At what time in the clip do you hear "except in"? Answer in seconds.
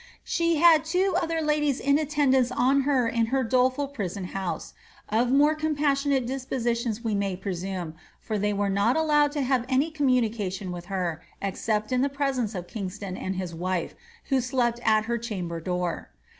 11.39-12.01